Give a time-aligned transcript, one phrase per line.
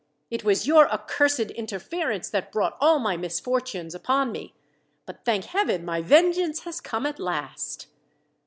[0.31, 4.55] It was your accursed interference that brought all my misfortunes upon me;
[5.05, 7.85] but thank Heaven my vengeance has come at last!